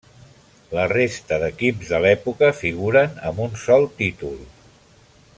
La 0.75 0.85
resta 0.91 1.37
d’equips 1.43 1.91
de 1.91 1.99
l’època 2.05 2.49
figuren 2.61 3.13
amb 3.33 3.43
un 3.47 3.53
sol 3.65 3.85
títol. 4.03 4.41